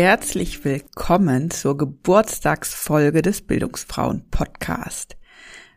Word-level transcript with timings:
Herzlich 0.00 0.64
willkommen 0.64 1.50
zur 1.50 1.76
Geburtstagsfolge 1.76 3.20
des 3.20 3.42
Bildungsfrauen 3.42 4.22
Podcast. 4.30 5.16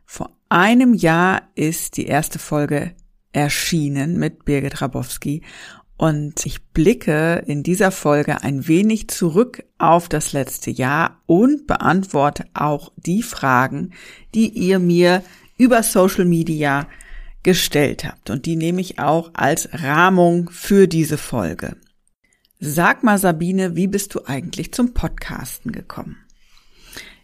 Vor 0.05 0.29
einem 0.47 0.93
Jahr 0.93 1.49
ist 1.55 1.97
die 1.97 2.05
erste 2.05 2.37
Folge 2.37 2.91
erschienen 3.31 4.19
mit 4.19 4.45
Birgit 4.45 4.79
Rabowski 4.79 5.41
und 5.97 6.45
ich 6.45 6.63
blicke 6.65 7.43
in 7.47 7.63
dieser 7.63 7.89
Folge 7.89 8.43
ein 8.43 8.67
wenig 8.67 9.07
zurück 9.07 9.63
auf 9.79 10.07
das 10.07 10.33
letzte 10.33 10.69
Jahr 10.69 11.19
und 11.25 11.65
beantworte 11.65 12.45
auch 12.53 12.91
die 12.97 13.23
Fragen, 13.23 13.89
die 14.35 14.49
ihr 14.49 14.77
mir 14.77 15.23
über 15.57 15.81
Social 15.81 16.25
Media 16.25 16.87
gestellt 17.41 18.05
habt. 18.05 18.29
Und 18.29 18.45
die 18.45 18.55
nehme 18.55 18.81
ich 18.81 18.99
auch 18.99 19.31
als 19.33 19.67
Rahmung 19.73 20.51
für 20.51 20.87
diese 20.87 21.17
Folge. 21.17 21.75
Sag 22.63 23.01
mal, 23.01 23.17
Sabine, 23.17 23.75
wie 23.75 23.87
bist 23.87 24.13
du 24.13 24.25
eigentlich 24.27 24.71
zum 24.71 24.93
Podcasten 24.93 25.71
gekommen? 25.71 26.17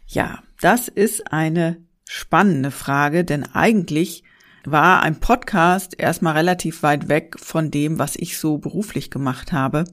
Ja, 0.08 0.42
das 0.62 0.88
ist 0.88 1.32
eine 1.32 1.78
spannende 2.10 2.72
Frage, 2.72 3.24
denn 3.24 3.44
eigentlich 3.44 4.24
war 4.66 5.04
ein 5.04 5.20
Podcast 5.20 5.94
erstmal 5.96 6.34
relativ 6.34 6.82
weit 6.82 7.08
weg 7.08 7.36
von 7.38 7.70
dem, 7.70 8.00
was 8.00 8.16
ich 8.16 8.40
so 8.40 8.58
beruflich 8.58 9.12
gemacht 9.12 9.52
habe. 9.52 9.84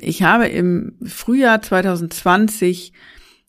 Ich 0.00 0.22
habe 0.22 0.48
im 0.48 0.96
Frühjahr 1.04 1.60
2020 1.60 2.94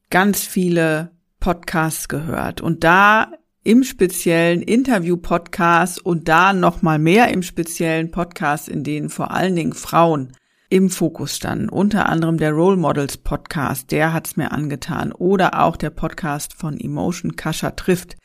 ganz 0.09 0.41
viele 0.41 1.11
Podcasts 1.39 2.09
gehört 2.09 2.59
und 2.59 2.83
da 2.83 3.31
im 3.63 3.86
speziellen 3.86 4.61
Interview-Podcasts 4.61 5.97
und 5.97 6.27
da 6.27 6.52
noch 6.52 6.81
mal 6.81 6.99
mehr 6.99 7.30
im 7.30 7.42
speziellen 7.42 8.11
Podcast, 8.11 8.67
in 8.67 8.83
denen 8.83 9.08
vor 9.08 9.31
allen 9.31 9.55
Dingen 9.55 9.73
Frauen 9.73 10.33
im 10.75 10.89
Fokus 10.89 11.37
standen. 11.37 11.69
Unter 11.69 12.09
anderem 12.09 12.37
der 12.37 12.52
Role 12.52 12.75
Models 12.75 13.15
Podcast, 13.15 13.91
der 13.91 14.11
hat's 14.11 14.36
mir 14.36 14.52
angetan. 14.52 15.13
Oder 15.13 15.63
auch 15.63 15.77
der 15.77 15.89
Podcast 15.89 16.53
von 16.53 16.77
Emotion 16.77 17.37
Kascha 17.37 17.71
trifft, 17.71 18.17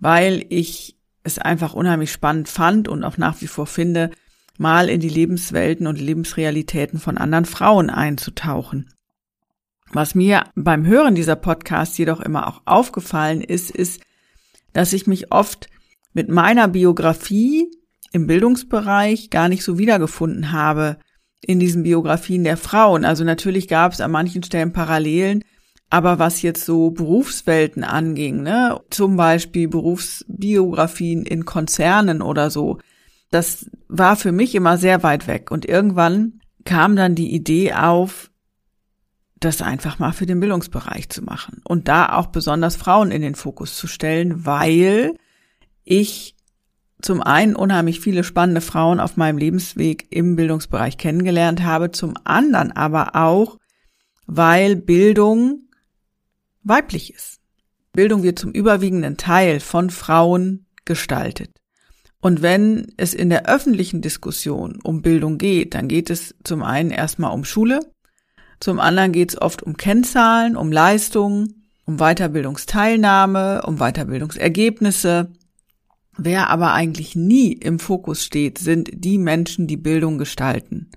weil 0.00 0.46
ich 0.48 0.96
es 1.22 1.38
einfach 1.38 1.74
unheimlich 1.74 2.10
spannend 2.10 2.48
fand 2.48 2.88
und 2.88 3.04
auch 3.04 3.18
nach 3.18 3.42
wie 3.42 3.46
vor 3.46 3.66
finde, 3.66 4.10
mal 4.56 4.88
in 4.88 5.00
die 5.00 5.10
Lebenswelten 5.10 5.86
und 5.86 6.00
Lebensrealitäten 6.00 6.98
von 6.98 7.18
anderen 7.18 7.44
Frauen 7.44 7.90
einzutauchen. 7.90 8.88
Was 9.92 10.14
mir 10.14 10.44
beim 10.54 10.86
Hören 10.86 11.14
dieser 11.14 11.36
Podcasts 11.36 11.98
jedoch 11.98 12.20
immer 12.20 12.46
auch 12.46 12.62
aufgefallen 12.64 13.42
ist, 13.42 13.70
ist, 13.70 14.00
dass 14.72 14.94
ich 14.94 15.06
mich 15.06 15.30
oft 15.30 15.68
mit 16.14 16.30
meiner 16.30 16.68
Biografie 16.68 17.70
im 18.12 18.26
Bildungsbereich 18.26 19.28
gar 19.28 19.50
nicht 19.50 19.62
so 19.62 19.76
wiedergefunden 19.76 20.52
habe 20.52 20.96
in 21.44 21.58
diesen 21.58 21.82
Biografien 21.82 22.44
der 22.44 22.56
Frauen. 22.56 23.04
Also 23.04 23.24
natürlich 23.24 23.68
gab 23.68 23.92
es 23.92 24.00
an 24.00 24.10
manchen 24.10 24.42
Stellen 24.42 24.72
Parallelen, 24.72 25.44
aber 25.90 26.18
was 26.18 26.42
jetzt 26.42 26.64
so 26.64 26.90
Berufswelten 26.90 27.84
anging, 27.84 28.42
ne, 28.42 28.80
zum 28.90 29.16
Beispiel 29.16 29.68
Berufsbiografien 29.68 31.26
in 31.26 31.44
Konzernen 31.44 32.22
oder 32.22 32.50
so, 32.50 32.78
das 33.30 33.70
war 33.88 34.16
für 34.16 34.32
mich 34.32 34.54
immer 34.54 34.78
sehr 34.78 35.02
weit 35.02 35.26
weg. 35.26 35.50
Und 35.50 35.66
irgendwann 35.66 36.40
kam 36.64 36.96
dann 36.96 37.14
die 37.14 37.34
Idee 37.34 37.74
auf, 37.74 38.30
das 39.40 39.60
einfach 39.60 39.98
mal 39.98 40.12
für 40.12 40.26
den 40.26 40.40
Bildungsbereich 40.40 41.08
zu 41.08 41.22
machen 41.22 41.60
und 41.64 41.88
da 41.88 42.16
auch 42.16 42.26
besonders 42.26 42.76
Frauen 42.76 43.10
in 43.10 43.22
den 43.22 43.34
Fokus 43.34 43.76
zu 43.76 43.88
stellen, 43.88 44.46
weil 44.46 45.16
ich 45.84 46.36
zum 47.02 47.20
einen 47.20 47.56
unheimlich 47.56 48.00
viele 48.00 48.24
spannende 48.24 48.60
Frauen 48.60 49.00
auf 49.00 49.16
meinem 49.16 49.38
Lebensweg 49.38 50.06
im 50.10 50.36
Bildungsbereich 50.36 50.96
kennengelernt 50.96 51.62
habe, 51.62 51.90
zum 51.90 52.14
anderen 52.24 52.72
aber 52.72 53.16
auch, 53.16 53.58
weil 54.26 54.76
Bildung 54.76 55.68
weiblich 56.62 57.12
ist. 57.12 57.40
Bildung 57.92 58.22
wird 58.22 58.38
zum 58.38 58.52
überwiegenden 58.52 59.16
Teil 59.16 59.60
von 59.60 59.90
Frauen 59.90 60.66
gestaltet. 60.84 61.50
Und 62.20 62.40
wenn 62.40 62.86
es 62.96 63.14
in 63.14 63.30
der 63.30 63.48
öffentlichen 63.48 64.00
Diskussion 64.00 64.78
um 64.82 65.02
Bildung 65.02 65.38
geht, 65.38 65.74
dann 65.74 65.88
geht 65.88 66.08
es 66.08 66.34
zum 66.44 66.62
einen 66.62 66.90
erstmal 66.90 67.32
um 67.32 67.44
Schule, 67.44 67.80
zum 68.60 68.78
anderen 68.78 69.10
geht 69.10 69.30
es 69.30 69.42
oft 69.42 69.64
um 69.64 69.76
Kennzahlen, 69.76 70.56
um 70.56 70.70
Leistungen, 70.70 71.64
um 71.84 71.96
Weiterbildungsteilnahme, 71.96 73.62
um 73.66 73.78
Weiterbildungsergebnisse, 73.78 75.32
Wer 76.16 76.50
aber 76.50 76.72
eigentlich 76.72 77.16
nie 77.16 77.52
im 77.52 77.78
Fokus 77.78 78.24
steht, 78.24 78.58
sind 78.58 78.90
die 78.92 79.18
Menschen, 79.18 79.66
die 79.66 79.76
Bildung 79.76 80.18
gestalten. 80.18 80.90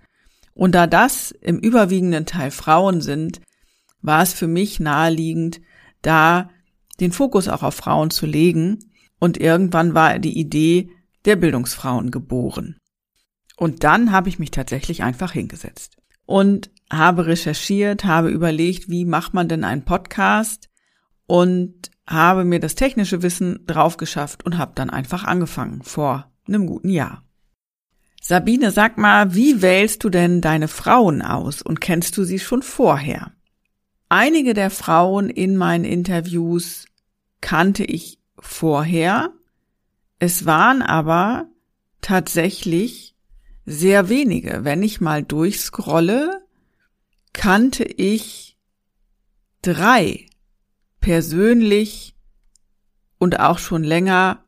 Und 0.54 0.76
da 0.76 0.88
das 0.88 1.32
im 1.32 1.60
überwiegenden 1.60 2.26
Teil 2.26 2.52
Frauen 2.52 3.02
sind, 3.02 3.42
war 4.02 4.22
es 4.22 4.34
für 4.34 4.48
mich 4.48 4.80
naheliegend, 4.80 5.62
da 6.02 6.50
den 7.00 7.12
Fokus 7.12 7.48
auch 7.48 7.64
auf 7.64 7.76
Frauen 7.76 8.10
zu 8.10 8.26
legen. 8.26 8.80
Und 9.20 9.38
irgendwann 9.38 9.94
war 9.94 10.20
die 10.20 10.38
Idee 10.38 10.90
der 11.26 11.36
Bildungsfrauen 11.36 12.12
geboren. 12.12 12.78
Und 13.58 13.84
dann 13.84 14.12
habe 14.12 14.30
ich 14.30 14.38
mich 14.38 14.52
tatsächlich 14.52 15.04
einfach 15.04 15.32
hingesetzt 15.32 15.98
und 16.26 16.70
habe 16.92 17.26
recherchiert, 17.26 18.04
habe 18.04 18.30
überlegt, 18.30 18.90
wie 18.90 19.06
macht 19.06 19.34
man 19.34 19.48
denn 19.48 19.64
einen 19.64 19.86
Podcast 19.86 20.70
und 21.26 21.90
habe 22.08 22.46
mir 22.46 22.60
das 22.60 22.76
technische 22.76 23.22
Wissen 23.22 23.66
drauf 23.66 23.98
geschafft 23.98 24.46
und 24.46 24.58
habe 24.58 24.74
dann 24.76 24.90
einfach 24.90 25.24
angefangen 25.24 25.82
vor 25.84 26.32
einem 26.48 26.68
guten 26.68 26.90
Jahr. 26.90 27.24
Sabine, 28.22 28.72
sag 28.72 28.98
mal, 28.98 29.36
wie 29.36 29.62
wählst 29.62 30.04
du 30.04 30.10
denn 30.10 30.42
deine 30.42 30.68
Frauen 30.68 31.22
aus 31.22 31.62
und 31.62 31.82
kennst 31.82 32.18
du 32.18 32.24
sie 32.24 32.40
schon 32.40 32.64
vorher? 32.64 33.32
Einige 34.10 34.54
der 34.54 34.72
Frauen 34.72 35.30
in 35.30 35.58
meinen 35.58 35.86
Interviews 35.86 36.86
kannte 37.42 37.84
ich 37.84 38.20
vorher. 38.40 39.32
Es 40.20 40.46
waren 40.46 40.82
aber 40.82 41.48
tatsächlich 42.02 43.16
sehr 43.66 44.10
wenige. 44.10 44.64
Wenn 44.64 44.84
ich 44.84 45.02
mal 45.02 45.24
durchscrolle, 45.24 46.44
kannte 47.34 47.84
ich 47.84 48.58
drei 49.62 50.28
persönlich 51.06 52.16
und 53.20 53.40
auch 53.40 53.60
schon 53.60 53.84
länger 53.84 54.44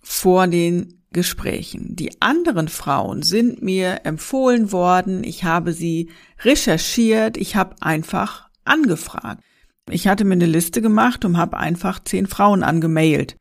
vor 0.00 0.46
den 0.46 1.02
Gesprächen. 1.10 1.96
Die 1.96 2.22
anderen 2.22 2.68
Frauen 2.68 3.22
sind 3.22 3.62
mir 3.62 4.02
empfohlen 4.04 4.70
worden, 4.70 5.24
ich 5.24 5.42
habe 5.42 5.72
sie 5.72 6.10
recherchiert, 6.44 7.36
ich 7.36 7.56
habe 7.56 7.74
einfach 7.80 8.48
angefragt. 8.64 9.42
Ich 9.90 10.06
hatte 10.06 10.24
mir 10.24 10.34
eine 10.34 10.46
Liste 10.46 10.80
gemacht 10.80 11.24
und 11.24 11.36
habe 11.36 11.56
einfach 11.56 11.98
zehn 12.04 12.28
Frauen 12.28 12.62
angemailt. 12.62 13.36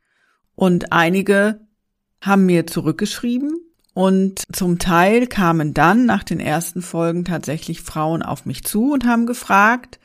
Und 0.55 0.91
einige 0.91 1.59
haben 2.21 2.47
mir 2.47 2.65
zurückgeschrieben 2.65 3.53
und 3.93 4.41
zum 4.51 4.79
Teil 4.79 5.27
kamen 5.27 5.75
dann 5.75 6.07
nach 6.07 6.23
den 6.23 6.39
ersten 6.39 6.81
Folgen 6.81 7.23
tatsächlich 7.23 7.81
Frauen 7.83 8.23
auf 8.23 8.47
mich 8.47 8.63
zu 8.63 8.93
und 8.93 9.05
haben 9.05 9.27
gefragt, 9.27 9.99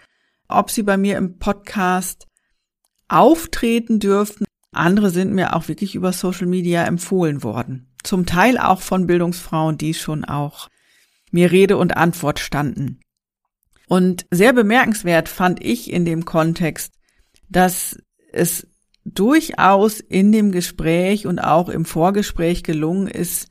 ob 0.49 0.71
sie 0.71 0.83
bei 0.83 0.99
mir 0.99 1.17
im 1.17 1.39
Podcast 1.39 2.27
auftreten 3.13 3.99
dürften. 3.99 4.45
Andere 4.73 5.11
sind 5.11 5.33
mir 5.33 5.55
auch 5.55 5.69
wirklich 5.69 5.95
über 5.95 6.13
Social 6.13 6.47
Media 6.47 6.85
empfohlen 6.85 7.43
worden. 7.43 7.93
Zum 8.03 8.27
Teil 8.27 8.59
auch 8.59 8.81
von 8.81 9.07
Bildungsfrauen, 9.07 9.79
die 9.79 9.95
schon 9.95 10.25
auch 10.25 10.69
mir 11.31 11.53
Rede 11.53 11.77
und 11.77 11.97
Antwort 11.97 12.39
standen. 12.39 13.01
Und 13.87 14.27
sehr 14.31 14.53
bemerkenswert 14.53 15.29
fand 15.29 15.63
ich 15.63 15.93
in 15.93 16.05
dem 16.05 16.25
Kontext, 16.25 16.95
dass 17.49 17.99
es 18.33 18.67
durchaus 19.05 20.01
in 20.01 20.33
dem 20.33 20.53
Gespräch 20.53 21.27
und 21.27 21.39
auch 21.39 21.69
im 21.69 21.85
Vorgespräch 21.85 22.63
gelungen 22.63 23.09
ist, 23.09 23.49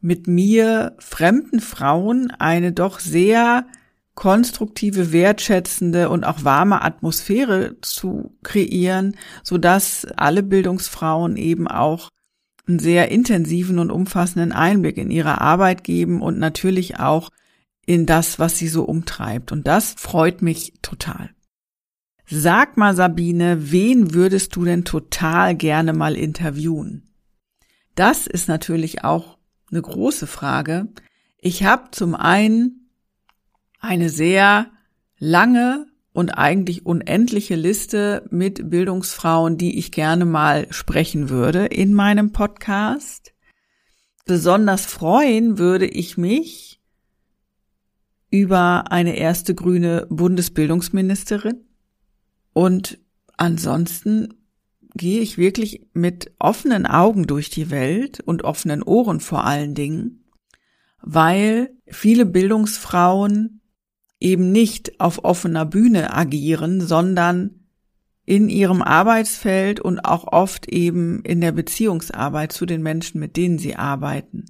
mit 0.00 0.26
mir 0.26 0.96
fremden 0.98 1.60
Frauen 1.60 2.30
eine 2.30 2.72
doch 2.72 3.00
sehr 3.00 3.66
konstruktive, 4.14 5.12
wertschätzende 5.12 6.10
und 6.10 6.24
auch 6.24 6.44
warme 6.44 6.82
Atmosphäre 6.82 7.76
zu 7.80 8.36
kreieren, 8.42 9.16
so 9.42 9.58
dass 9.58 10.06
alle 10.16 10.42
Bildungsfrauen 10.42 11.36
eben 11.36 11.66
auch 11.66 12.10
einen 12.66 12.78
sehr 12.78 13.10
intensiven 13.10 13.78
und 13.78 13.90
umfassenden 13.90 14.52
Einblick 14.52 14.98
in 14.98 15.10
ihre 15.10 15.40
Arbeit 15.40 15.82
geben 15.82 16.20
und 16.20 16.38
natürlich 16.38 17.00
auch 17.00 17.30
in 17.84 18.06
das, 18.06 18.38
was 18.38 18.58
sie 18.58 18.68
so 18.68 18.84
umtreibt. 18.84 19.50
Und 19.50 19.66
das 19.66 19.94
freut 19.96 20.42
mich 20.42 20.74
total. 20.82 21.30
Sag 22.26 22.76
mal, 22.76 22.94
Sabine, 22.94 23.72
wen 23.72 24.14
würdest 24.14 24.54
du 24.54 24.64
denn 24.64 24.84
total 24.84 25.56
gerne 25.56 25.92
mal 25.92 26.16
interviewen? 26.16 27.10
Das 27.94 28.26
ist 28.26 28.48
natürlich 28.48 29.04
auch 29.04 29.38
eine 29.70 29.82
große 29.82 30.26
Frage. 30.26 30.88
Ich 31.38 31.64
habe 31.64 31.90
zum 31.90 32.14
einen 32.14 32.81
eine 33.82 34.08
sehr 34.08 34.70
lange 35.18 35.86
und 36.12 36.30
eigentlich 36.30 36.86
unendliche 36.86 37.56
Liste 37.56 38.26
mit 38.30 38.70
Bildungsfrauen, 38.70 39.58
die 39.58 39.78
ich 39.78 39.92
gerne 39.92 40.24
mal 40.24 40.66
sprechen 40.72 41.28
würde 41.28 41.66
in 41.66 41.92
meinem 41.92 42.32
Podcast. 42.32 43.32
Besonders 44.24 44.86
freuen 44.86 45.58
würde 45.58 45.86
ich 45.86 46.16
mich 46.16 46.80
über 48.30 48.90
eine 48.92 49.16
erste 49.16 49.54
grüne 49.54 50.06
Bundesbildungsministerin. 50.10 51.64
Und 52.52 52.98
ansonsten 53.36 54.34
gehe 54.94 55.20
ich 55.20 55.38
wirklich 55.38 55.88
mit 55.92 56.32
offenen 56.38 56.86
Augen 56.86 57.26
durch 57.26 57.50
die 57.50 57.70
Welt 57.70 58.20
und 58.20 58.44
offenen 58.44 58.82
Ohren 58.82 59.20
vor 59.20 59.44
allen 59.44 59.74
Dingen, 59.74 60.24
weil 61.00 61.70
viele 61.86 62.26
Bildungsfrauen 62.26 63.61
eben 64.22 64.52
nicht 64.52 65.00
auf 65.00 65.24
offener 65.24 65.64
Bühne 65.64 66.14
agieren, 66.14 66.80
sondern 66.80 67.62
in 68.24 68.48
ihrem 68.48 68.82
Arbeitsfeld 68.82 69.80
und 69.80 70.00
auch 70.00 70.32
oft 70.32 70.68
eben 70.68 71.22
in 71.24 71.40
der 71.40 71.52
Beziehungsarbeit 71.52 72.52
zu 72.52 72.66
den 72.66 72.82
Menschen, 72.82 73.18
mit 73.20 73.36
denen 73.36 73.58
sie 73.58 73.76
arbeiten. 73.76 74.46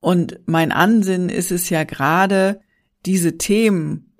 Und 0.00 0.40
mein 0.46 0.72
Ansinnen 0.72 1.28
ist 1.28 1.52
es 1.52 1.70
ja 1.70 1.84
gerade, 1.84 2.60
diese 3.06 3.38
Themen 3.38 4.16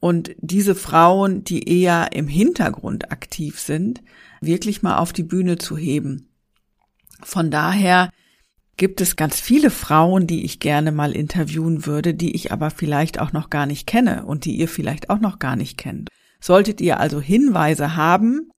und 0.00 0.34
diese 0.38 0.74
Frauen, 0.74 1.44
die 1.44 1.68
eher 1.68 2.12
im 2.12 2.28
Hintergrund 2.28 3.12
aktiv 3.12 3.60
sind, 3.60 4.02
wirklich 4.40 4.82
mal 4.82 4.98
auf 4.98 5.12
die 5.12 5.22
Bühne 5.22 5.58
zu 5.58 5.76
heben. 5.76 6.28
Von 7.22 7.50
daher 7.50 8.10
gibt 8.78 9.00
es 9.00 9.16
ganz 9.16 9.38
viele 9.38 9.70
Frauen, 9.70 10.26
die 10.26 10.44
ich 10.44 10.60
gerne 10.60 10.92
mal 10.92 11.12
interviewen 11.12 11.84
würde, 11.84 12.14
die 12.14 12.34
ich 12.34 12.52
aber 12.52 12.70
vielleicht 12.70 13.20
auch 13.20 13.32
noch 13.32 13.50
gar 13.50 13.66
nicht 13.66 13.86
kenne 13.86 14.24
und 14.24 14.44
die 14.44 14.56
ihr 14.56 14.68
vielleicht 14.68 15.10
auch 15.10 15.18
noch 15.20 15.38
gar 15.38 15.56
nicht 15.56 15.76
kennt. 15.76 16.08
Solltet 16.40 16.80
ihr 16.80 16.98
also 16.98 17.20
Hinweise 17.20 17.96
haben, 17.96 18.50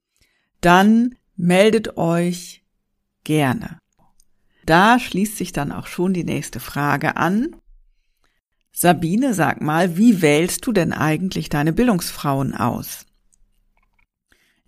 dann 0.61 1.17
meldet 1.37 1.96
euch 1.96 2.62
gerne. 3.25 3.78
Da 4.67 4.99
schließt 4.99 5.37
sich 5.37 5.52
dann 5.52 5.72
auch 5.72 5.87
schon 5.87 6.12
die 6.12 6.25
nächste 6.25 6.61
Frage 6.61 7.16
an. 7.16 7.56
Sabine, 8.73 9.34
sag 9.34 9.61
mal, 9.61 9.96
wie 9.96 10.23
wählst 10.23 10.66
du 10.66 10.73
denn 10.73 10.93
eigentlich 10.93 11.49
deine 11.49 11.73
Bildungsfrauen 11.73 12.55
aus? 12.55 13.06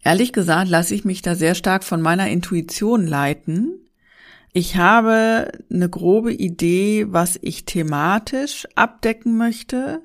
Ehrlich 0.02 0.32
gesagt 0.32 0.68
lasse 0.68 0.94
ich 0.94 1.04
mich 1.04 1.22
da 1.22 1.34
sehr 1.34 1.54
stark 1.54 1.84
von 1.84 2.02
meiner 2.02 2.28
Intuition 2.28 3.06
leiten. 3.06 3.81
Ich 4.52 4.76
habe 4.76 5.50
eine 5.72 5.88
grobe 5.88 6.32
Idee, 6.32 7.06
was 7.08 7.38
ich 7.40 7.64
thematisch 7.64 8.68
abdecken 8.74 9.38
möchte. 9.38 10.02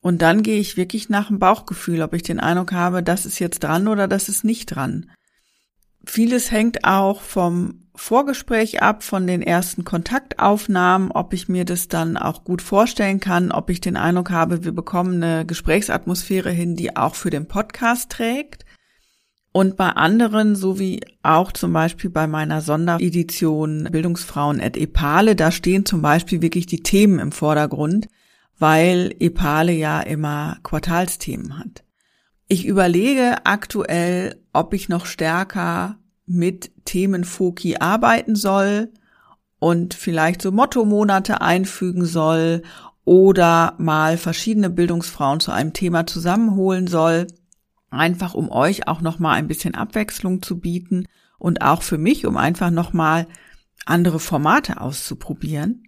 Und 0.00 0.22
dann 0.22 0.42
gehe 0.42 0.58
ich 0.58 0.78
wirklich 0.78 1.10
nach 1.10 1.28
dem 1.28 1.38
Bauchgefühl, 1.38 2.02
ob 2.02 2.14
ich 2.14 2.22
den 2.22 2.40
Eindruck 2.40 2.72
habe, 2.72 3.02
das 3.02 3.26
ist 3.26 3.38
jetzt 3.38 3.60
dran 3.60 3.86
oder 3.86 4.08
das 4.08 4.28
ist 4.28 4.44
nicht 4.44 4.66
dran. 4.66 5.10
Vieles 6.04 6.50
hängt 6.50 6.84
auch 6.84 7.20
vom 7.20 7.82
Vorgespräch 7.94 8.82
ab, 8.82 9.04
von 9.04 9.26
den 9.26 9.42
ersten 9.42 9.84
Kontaktaufnahmen, 9.84 11.12
ob 11.12 11.34
ich 11.34 11.48
mir 11.48 11.66
das 11.66 11.88
dann 11.88 12.16
auch 12.16 12.42
gut 12.42 12.62
vorstellen 12.62 13.20
kann, 13.20 13.52
ob 13.52 13.68
ich 13.68 13.80
den 13.80 13.96
Eindruck 13.96 14.30
habe, 14.30 14.64
wir 14.64 14.72
bekommen 14.72 15.22
eine 15.22 15.46
Gesprächsatmosphäre 15.46 16.50
hin, 16.50 16.74
die 16.74 16.96
auch 16.96 17.14
für 17.14 17.30
den 17.30 17.46
Podcast 17.46 18.10
trägt. 18.10 18.64
Und 19.52 19.76
bei 19.76 19.90
anderen, 19.90 20.56
so 20.56 20.78
wie 20.78 21.00
auch 21.22 21.52
zum 21.52 21.74
Beispiel 21.74 22.08
bei 22.08 22.26
meiner 22.26 22.62
Sonderedition 22.62 23.86
Bildungsfrauen 23.92 24.60
at 24.60 24.78
Epale, 24.78 25.36
da 25.36 25.50
stehen 25.50 25.84
zum 25.84 26.00
Beispiel 26.00 26.40
wirklich 26.40 26.64
die 26.64 26.82
Themen 26.82 27.18
im 27.18 27.32
Vordergrund, 27.32 28.08
weil 28.58 29.14
Epale 29.20 29.72
ja 29.72 30.00
immer 30.00 30.56
Quartalsthemen 30.62 31.58
hat. 31.58 31.84
Ich 32.48 32.66
überlege 32.66 33.44
aktuell, 33.44 34.40
ob 34.54 34.72
ich 34.72 34.88
noch 34.88 35.04
stärker 35.04 35.98
mit 36.26 36.70
Themenfoki 36.86 37.76
arbeiten 37.76 38.36
soll 38.36 38.90
und 39.58 39.92
vielleicht 39.92 40.40
so 40.40 40.50
Motto-Monate 40.50 41.42
einfügen 41.42 42.06
soll 42.06 42.62
oder 43.04 43.74
mal 43.78 44.16
verschiedene 44.16 44.70
Bildungsfrauen 44.70 45.40
zu 45.40 45.50
einem 45.50 45.72
Thema 45.72 46.06
zusammenholen 46.06 46.86
soll, 46.86 47.26
einfach 47.92 48.34
um 48.34 48.50
euch 48.50 48.88
auch 48.88 49.00
noch 49.00 49.18
mal 49.18 49.34
ein 49.34 49.48
bisschen 49.48 49.74
Abwechslung 49.74 50.42
zu 50.42 50.58
bieten 50.58 51.06
und 51.38 51.62
auch 51.62 51.82
für 51.82 51.98
mich, 51.98 52.26
um 52.26 52.36
einfach 52.36 52.70
noch 52.70 52.92
mal 52.92 53.26
andere 53.84 54.20
Formate 54.20 54.80
auszuprobieren. 54.80 55.84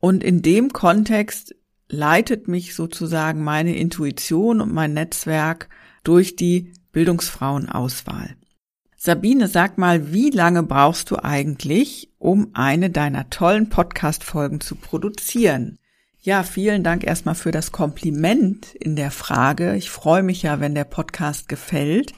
Und 0.00 0.22
in 0.22 0.42
dem 0.42 0.72
Kontext 0.72 1.54
leitet 1.88 2.48
mich 2.48 2.74
sozusagen 2.74 3.42
meine 3.42 3.76
Intuition 3.76 4.60
und 4.60 4.72
mein 4.72 4.94
Netzwerk 4.94 5.68
durch 6.04 6.36
die 6.36 6.72
Bildungsfrauenauswahl. 6.92 8.36
Sabine, 8.96 9.46
sag 9.46 9.78
mal, 9.78 10.12
wie 10.12 10.30
lange 10.30 10.62
brauchst 10.62 11.10
du 11.10 11.22
eigentlich, 11.22 12.12
um 12.18 12.50
eine 12.54 12.90
deiner 12.90 13.30
tollen 13.30 13.68
Podcast-Folgen 13.68 14.60
zu 14.60 14.74
produzieren? 14.74 15.77
Ja, 16.28 16.42
vielen 16.42 16.84
Dank 16.84 17.04
erstmal 17.04 17.34
für 17.34 17.52
das 17.52 17.72
Kompliment 17.72 18.74
in 18.74 18.96
der 18.96 19.10
Frage. 19.10 19.74
Ich 19.76 19.88
freue 19.88 20.22
mich 20.22 20.42
ja, 20.42 20.60
wenn 20.60 20.74
der 20.74 20.84
Podcast 20.84 21.48
gefällt. 21.48 22.12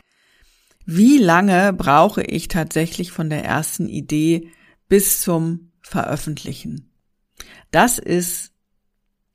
Wie 0.85 1.19
lange 1.19 1.73
brauche 1.73 2.21
ich 2.21 2.49
tatsächlich 2.49 3.12
von 3.12 3.31
der 3.31 3.45
ersten 3.45 3.88
Idee 3.88 4.50
bis 4.88 5.21
zum 5.23 5.71
Veröffentlichen? 5.81 6.93
Das 7.71 8.00
ist 8.00 8.50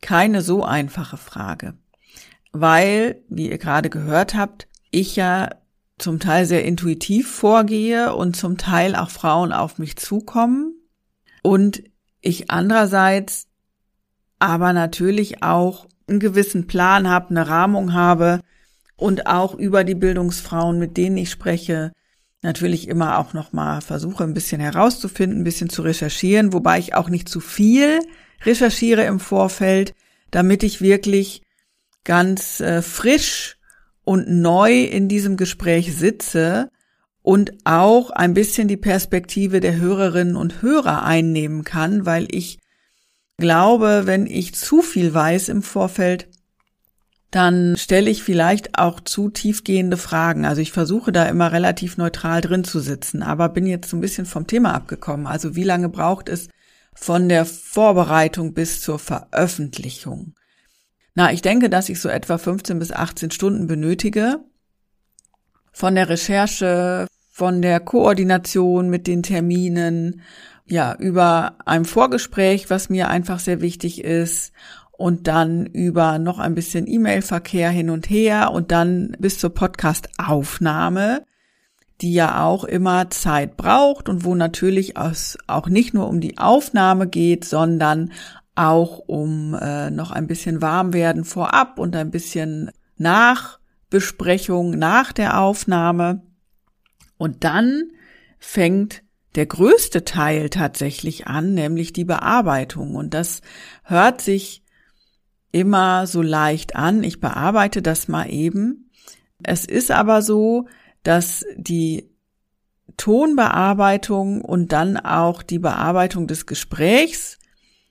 keine 0.01 0.41
so 0.41 0.65
einfache 0.65 1.15
Frage, 1.15 1.77
weil, 2.51 3.23
wie 3.29 3.49
ihr 3.49 3.59
gerade 3.59 3.89
gehört 3.89 4.35
habt, 4.35 4.67
ich 4.91 5.15
ja 5.15 5.51
zum 5.97 6.19
Teil 6.19 6.45
sehr 6.45 6.65
intuitiv 6.65 7.31
vorgehe 7.31 8.13
und 8.13 8.35
zum 8.35 8.57
Teil 8.57 8.97
auch 8.97 9.09
Frauen 9.09 9.53
auf 9.53 9.77
mich 9.77 9.95
zukommen 9.95 10.75
und 11.43 11.81
ich 12.19 12.51
andererseits 12.51 13.47
aber 14.39 14.73
natürlich 14.73 15.43
auch 15.43 15.87
einen 16.07 16.19
gewissen 16.19 16.67
Plan 16.67 17.09
habe, 17.09 17.29
eine 17.29 17.47
Rahmung 17.47 17.93
habe 17.93 18.41
und 18.95 19.27
auch 19.27 19.55
über 19.55 19.83
die 19.83 19.95
Bildungsfrauen, 19.95 20.79
mit 20.79 20.97
denen 20.97 21.17
ich 21.17 21.31
spreche, 21.31 21.91
natürlich 22.41 22.87
immer 22.87 23.17
auch 23.17 23.33
noch 23.33 23.51
mal 23.51 23.81
versuche 23.81 24.23
ein 24.23 24.33
bisschen 24.33 24.61
herauszufinden, 24.61 25.41
ein 25.41 25.43
bisschen 25.43 25.69
zu 25.69 25.81
recherchieren, 25.81 26.53
wobei 26.53 26.79
ich 26.79 26.93
auch 26.93 27.09
nicht 27.09 27.27
zu 27.27 27.39
viel 27.39 27.99
recherchiere 28.43 29.03
im 29.03 29.19
Vorfeld, 29.19 29.93
damit 30.31 30.63
ich 30.63 30.81
wirklich 30.81 31.41
ganz 32.03 32.59
äh, 32.59 32.81
frisch 32.81 33.57
und 34.03 34.29
neu 34.29 34.83
in 34.83 35.07
diesem 35.09 35.35
Gespräch 35.37 35.95
sitze 35.95 36.69
und 37.21 37.53
auch 37.63 38.11
ein 38.11 38.35
bisschen 38.35 38.67
die 38.67 38.77
Perspektive 38.77 39.59
der 39.59 39.77
Hörerinnen 39.77 40.35
und 40.35 40.61
Hörer 40.61 41.03
einnehmen 41.03 41.63
kann, 41.63 42.05
weil 42.05 42.27
ich 42.29 42.59
glaube, 43.37 44.03
wenn 44.05 44.27
ich 44.27 44.55
zu 44.55 44.81
viel 44.81 45.13
weiß 45.13 45.49
im 45.49 45.61
Vorfeld, 45.61 46.27
dann 47.31 47.75
stelle 47.75 48.09
ich 48.09 48.23
vielleicht 48.23 48.79
auch 48.79 49.01
zu 49.01 49.29
tiefgehende 49.29 49.97
Fragen. 49.97 50.45
Also 50.45 50.61
ich 50.61 50.71
versuche 50.71 51.11
da 51.11 51.25
immer 51.25 51.51
relativ 51.51 51.97
neutral 51.97 52.39
drin 52.39 52.63
zu 52.63 52.79
sitzen, 52.79 53.23
aber 53.23 53.49
bin 53.49 53.65
jetzt 53.65 53.89
so 53.89 53.97
ein 53.97 54.01
bisschen 54.01 54.25
vom 54.25 54.47
Thema 54.47 54.73
abgekommen. 54.73 55.27
Also 55.27 55.55
wie 55.55 55.63
lange 55.63 55.89
braucht 55.89 56.29
es 56.29 56.47
von 56.93 57.27
der 57.27 57.45
Vorbereitung 57.45 58.53
bis 58.53 58.81
zur 58.81 58.99
Veröffentlichung? 58.99 60.33
Na, 61.13 61.33
ich 61.33 61.41
denke, 61.41 61.69
dass 61.69 61.89
ich 61.89 61.99
so 61.99 62.07
etwa 62.07 62.37
15 62.37 62.79
bis 62.79 62.91
18 62.91 63.31
Stunden 63.31 63.67
benötige. 63.67 64.39
Von 65.73 65.95
der 65.95 66.07
Recherche, 66.07 67.07
von 67.31 67.61
der 67.61 67.81
Koordination 67.81 68.89
mit 68.89 69.07
den 69.07 69.23
Terminen, 69.23 70.21
ja, 70.67 70.95
über 70.97 71.55
ein 71.65 71.85
Vorgespräch, 71.85 72.69
was 72.69 72.89
mir 72.89 73.09
einfach 73.09 73.39
sehr 73.39 73.61
wichtig 73.61 74.03
ist 74.03 74.51
und 74.91 75.27
dann 75.27 75.65
über 75.65 76.19
noch 76.19 76.39
ein 76.39 76.55
bisschen 76.55 76.87
E-Mail-Verkehr 76.87 77.69
hin 77.69 77.89
und 77.89 78.09
her 78.09 78.51
und 78.51 78.71
dann 78.71 79.15
bis 79.19 79.37
zur 79.39 79.53
Podcast-Aufnahme, 79.53 81.23
die 82.01 82.13
ja 82.13 82.43
auch 82.43 82.63
immer 82.63 83.09
Zeit 83.09 83.57
braucht 83.57 84.09
und 84.09 84.23
wo 84.23 84.35
natürlich 84.35 84.95
auch 84.97 85.67
nicht 85.67 85.93
nur 85.93 86.07
um 86.07 86.19
die 86.19 86.37
Aufnahme 86.37 87.07
geht, 87.07 87.45
sondern 87.45 88.11
auch 88.55 88.99
um 88.99 89.53
äh, 89.53 89.91
noch 89.91 90.11
ein 90.11 90.27
bisschen 90.27 90.61
warm 90.61 90.93
werden 90.93 91.25
vorab 91.25 91.77
und 91.77 91.95
ein 91.95 92.09
bisschen 92.09 92.71
Nachbesprechung 92.97 94.77
nach 94.77 95.11
der 95.11 95.39
Aufnahme. 95.39 96.21
Und 97.17 97.43
dann 97.43 97.91
fängt 98.39 99.04
der 99.35 99.45
größte 99.45 100.05
Teil 100.05 100.49
tatsächlich 100.49 101.27
an, 101.27 101.53
nämlich 101.53 101.93
die 101.93 102.05
Bearbeitung. 102.05 102.95
Und 102.95 103.13
das 103.13 103.41
hört 103.83 104.21
sich 104.21 104.63
immer 105.51 106.07
so 106.07 106.21
leicht 106.21 106.75
an. 106.75 107.03
Ich 107.03 107.19
bearbeite 107.19 107.81
das 107.81 108.07
mal 108.07 108.29
eben. 108.31 108.89
Es 109.43 109.65
ist 109.65 109.91
aber 109.91 110.21
so, 110.21 110.67
dass 111.03 111.45
die 111.55 112.09
Tonbearbeitung 112.97 114.41
und 114.41 114.71
dann 114.71 114.97
auch 114.97 115.43
die 115.43 115.59
Bearbeitung 115.59 116.27
des 116.27 116.45
Gesprächs 116.45 117.37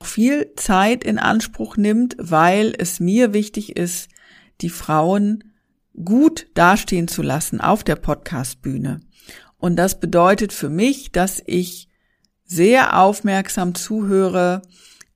viel 0.02 0.52
Zeit 0.56 1.04
in 1.04 1.18
Anspruch 1.18 1.76
nimmt, 1.76 2.16
weil 2.18 2.74
es 2.76 3.00
mir 3.00 3.32
wichtig 3.32 3.76
ist, 3.76 4.08
die 4.60 4.70
Frauen 4.70 5.52
gut 6.04 6.46
dastehen 6.54 7.08
zu 7.08 7.22
lassen 7.22 7.60
auf 7.60 7.84
der 7.84 7.96
Podcastbühne. 7.96 9.00
Und 9.58 9.76
das 9.76 10.00
bedeutet 10.00 10.52
für 10.52 10.68
mich, 10.68 11.12
dass 11.12 11.42
ich 11.46 11.88
sehr 12.44 12.98
aufmerksam 13.00 13.74
zuhöre, 13.74 14.62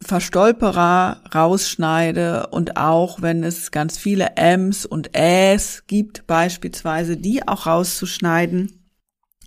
Verstolperer 0.00 1.22
rausschneide 1.34 2.46
und 2.48 2.76
auch 2.76 3.20
wenn 3.20 3.42
es 3.42 3.72
ganz 3.72 3.98
viele 3.98 4.36
Ms 4.36 4.86
und 4.86 5.16
Äs 5.16 5.84
gibt 5.86 6.26
beispielsweise, 6.26 7.16
die 7.16 7.46
auch 7.46 7.66
rauszuschneiden, 7.66 8.78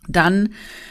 dann 0.07 0.49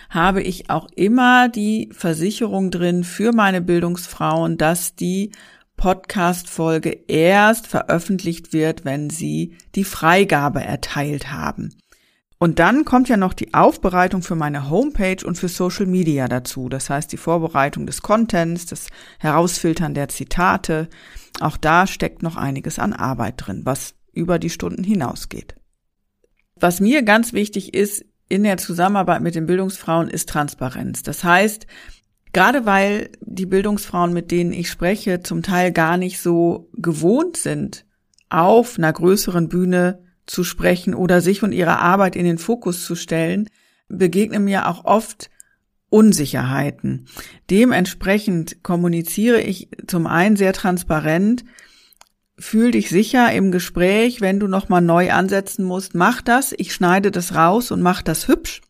habe 0.08 0.42
ich 0.42 0.70
auch 0.70 0.88
immer 0.96 1.48
die 1.48 1.90
Versicherung 1.92 2.70
drin 2.70 3.04
für 3.04 3.32
meine 3.32 3.60
Bildungsfrauen, 3.60 4.56
dass 4.56 4.94
die 4.94 5.32
Podcast-Folge 5.76 7.04
erst 7.08 7.66
veröffentlicht 7.66 8.52
wird, 8.52 8.84
wenn 8.84 9.10
sie 9.10 9.56
die 9.74 9.84
Freigabe 9.84 10.62
erteilt 10.62 11.32
haben. 11.32 11.74
Und 12.42 12.58
dann 12.58 12.86
kommt 12.86 13.10
ja 13.10 13.18
noch 13.18 13.34
die 13.34 13.52
Aufbereitung 13.52 14.22
für 14.22 14.34
meine 14.34 14.70
Homepage 14.70 15.22
und 15.26 15.36
für 15.36 15.48
Social 15.48 15.84
Media 15.84 16.26
dazu. 16.26 16.70
Das 16.70 16.88
heißt, 16.88 17.12
die 17.12 17.18
Vorbereitung 17.18 17.84
des 17.84 18.00
Contents, 18.00 18.64
das 18.64 18.88
Herausfiltern 19.18 19.92
der 19.92 20.08
Zitate. 20.08 20.88
Auch 21.40 21.58
da 21.58 21.86
steckt 21.86 22.22
noch 22.22 22.36
einiges 22.36 22.78
an 22.78 22.94
Arbeit 22.94 23.34
drin, 23.36 23.62
was 23.66 23.94
über 24.14 24.38
die 24.38 24.48
Stunden 24.48 24.82
hinausgeht. 24.82 25.54
Was 26.56 26.80
mir 26.80 27.02
ganz 27.02 27.34
wichtig 27.34 27.74
ist 27.74 28.06
in 28.30 28.44
der 28.44 28.56
Zusammenarbeit 28.56 29.20
mit 29.20 29.34
den 29.34 29.44
Bildungsfrauen 29.44 30.08
ist 30.08 30.30
Transparenz. 30.30 31.02
Das 31.02 31.22
heißt, 31.22 31.66
gerade 32.32 32.64
weil 32.64 33.10
die 33.20 33.46
Bildungsfrauen, 33.46 34.14
mit 34.14 34.30
denen 34.30 34.54
ich 34.54 34.70
spreche, 34.70 35.22
zum 35.22 35.42
Teil 35.42 35.72
gar 35.72 35.98
nicht 35.98 36.20
so 36.20 36.70
gewohnt 36.72 37.36
sind, 37.36 37.84
auf 38.30 38.78
einer 38.78 38.94
größeren 38.94 39.48
Bühne 39.48 40.09
zu 40.30 40.44
sprechen 40.44 40.94
oder 40.94 41.20
sich 41.20 41.42
und 41.42 41.50
ihre 41.50 41.80
Arbeit 41.80 42.14
in 42.14 42.24
den 42.24 42.38
Fokus 42.38 42.84
zu 42.84 42.94
stellen, 42.94 43.48
begegnen 43.88 44.44
mir 44.44 44.68
auch 44.68 44.84
oft 44.84 45.28
Unsicherheiten. 45.88 47.06
Dementsprechend 47.50 48.62
kommuniziere 48.62 49.40
ich 49.40 49.70
zum 49.88 50.06
einen 50.06 50.36
sehr 50.36 50.52
transparent, 50.52 51.44
fühl 52.38 52.70
dich 52.70 52.90
sicher 52.90 53.32
im 53.32 53.50
Gespräch, 53.50 54.20
wenn 54.20 54.38
du 54.38 54.46
nochmal 54.46 54.82
neu 54.82 55.10
ansetzen 55.10 55.64
musst, 55.64 55.96
mach 55.96 56.22
das, 56.22 56.54
ich 56.56 56.72
schneide 56.72 57.10
das 57.10 57.34
raus 57.34 57.72
und 57.72 57.82
mach 57.82 58.00
das 58.00 58.28
hübsch. 58.28 58.60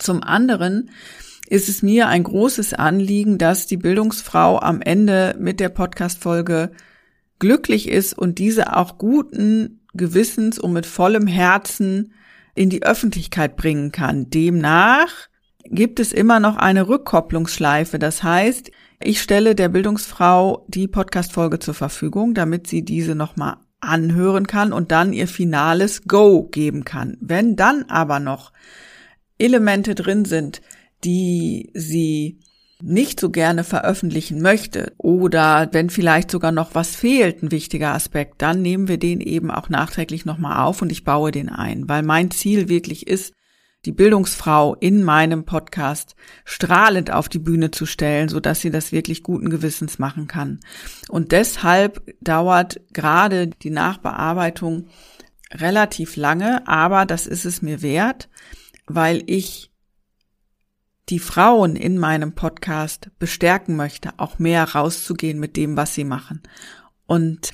Zum 0.00 0.24
anderen 0.24 0.90
ist 1.48 1.68
es 1.68 1.82
mir 1.82 2.08
ein 2.08 2.24
großes 2.24 2.74
Anliegen, 2.74 3.38
dass 3.38 3.68
die 3.68 3.76
Bildungsfrau 3.76 4.58
am 4.58 4.82
Ende 4.82 5.36
mit 5.38 5.60
der 5.60 5.68
Podcast-Folge 5.68 6.72
glücklich 7.38 7.88
ist 7.88 8.18
und 8.18 8.40
diese 8.40 8.76
auch 8.76 8.98
guten 8.98 9.80
Gewissens 9.94 10.58
und 10.58 10.72
mit 10.72 10.86
vollem 10.86 11.26
Herzen 11.26 12.12
in 12.54 12.70
die 12.70 12.82
Öffentlichkeit 12.82 13.56
bringen 13.56 13.92
kann. 13.92 14.30
Demnach 14.30 15.28
gibt 15.64 16.00
es 16.00 16.12
immer 16.12 16.40
noch 16.40 16.56
eine 16.56 16.88
Rückkopplungsschleife. 16.88 17.98
Das 17.98 18.22
heißt, 18.22 18.70
ich 19.02 19.20
stelle 19.20 19.54
der 19.54 19.68
Bildungsfrau 19.68 20.64
die 20.68 20.88
Podcast-Folge 20.88 21.58
zur 21.58 21.74
Verfügung, 21.74 22.34
damit 22.34 22.66
sie 22.66 22.84
diese 22.84 23.14
nochmal 23.14 23.56
anhören 23.80 24.46
kann 24.46 24.72
und 24.72 24.92
dann 24.92 25.12
ihr 25.12 25.28
finales 25.28 26.04
Go 26.04 26.44
geben 26.44 26.84
kann. 26.84 27.16
Wenn 27.20 27.56
dann 27.56 27.84
aber 27.88 28.18
noch 28.20 28.52
Elemente 29.38 29.94
drin 29.94 30.24
sind, 30.24 30.62
die 31.04 31.70
sie 31.74 32.40
nicht 32.86 33.18
so 33.18 33.30
gerne 33.30 33.64
veröffentlichen 33.64 34.42
möchte 34.42 34.92
oder 34.98 35.68
wenn 35.72 35.88
vielleicht 35.88 36.30
sogar 36.30 36.52
noch 36.52 36.74
was 36.74 36.94
fehlt, 36.94 37.42
ein 37.42 37.50
wichtiger 37.50 37.94
Aspekt, 37.94 38.42
dann 38.42 38.60
nehmen 38.60 38.88
wir 38.88 38.98
den 38.98 39.20
eben 39.20 39.50
auch 39.50 39.70
nachträglich 39.70 40.26
nochmal 40.26 40.62
auf 40.64 40.82
und 40.82 40.92
ich 40.92 41.02
baue 41.02 41.30
den 41.30 41.48
ein, 41.48 41.88
weil 41.88 42.02
mein 42.02 42.30
Ziel 42.30 42.68
wirklich 42.68 43.06
ist, 43.06 43.32
die 43.86 43.92
Bildungsfrau 43.92 44.74
in 44.74 45.02
meinem 45.02 45.44
Podcast 45.44 46.14
strahlend 46.44 47.10
auf 47.10 47.28
die 47.28 47.38
Bühne 47.38 47.70
zu 47.70 47.86
stellen, 47.86 48.28
so 48.28 48.40
dass 48.40 48.60
sie 48.60 48.70
das 48.70 48.92
wirklich 48.92 49.22
guten 49.22 49.50
Gewissens 49.50 49.98
machen 49.98 50.26
kann. 50.26 50.60
Und 51.08 51.32
deshalb 51.32 52.02
dauert 52.20 52.80
gerade 52.92 53.48
die 53.48 53.70
Nachbearbeitung 53.70 54.88
relativ 55.52 56.16
lange, 56.16 56.66
aber 56.66 57.06
das 57.06 57.26
ist 57.26 57.44
es 57.44 57.62
mir 57.62 57.82
wert, 57.82 58.28
weil 58.86 59.22
ich 59.26 59.70
die 61.08 61.18
Frauen 61.18 61.76
in 61.76 61.98
meinem 61.98 62.34
Podcast 62.34 63.10
bestärken 63.18 63.76
möchte, 63.76 64.10
auch 64.16 64.38
mehr 64.38 64.64
rauszugehen 64.74 65.38
mit 65.38 65.56
dem, 65.56 65.76
was 65.76 65.94
sie 65.94 66.04
machen. 66.04 66.42
Und 67.06 67.52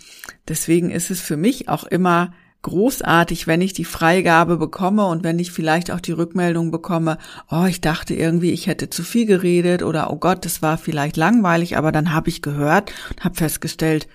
deswegen 0.48 0.90
ist 0.90 1.10
es 1.10 1.20
für 1.20 1.36
mich 1.36 1.68
auch 1.68 1.84
immer 1.84 2.32
großartig, 2.62 3.46
wenn 3.46 3.62
ich 3.62 3.72
die 3.72 3.84
Freigabe 3.84 4.58
bekomme 4.58 5.06
und 5.06 5.24
wenn 5.24 5.38
ich 5.38 5.50
vielleicht 5.50 5.90
auch 5.90 6.00
die 6.00 6.12
Rückmeldung 6.12 6.70
bekomme, 6.70 7.18
oh, 7.50 7.64
ich 7.64 7.80
dachte 7.80 8.14
irgendwie, 8.14 8.50
ich 8.50 8.66
hätte 8.66 8.90
zu 8.90 9.02
viel 9.02 9.26
geredet 9.26 9.82
oder 9.82 10.12
oh 10.12 10.16
Gott, 10.16 10.44
das 10.44 10.60
war 10.60 10.76
vielleicht 10.76 11.16
langweilig, 11.16 11.76
aber 11.78 11.90
dann 11.90 12.12
habe 12.12 12.28
ich 12.28 12.42
gehört 12.42 12.92
und 13.10 13.24
habe 13.24 13.34
festgestellt, 13.34 14.08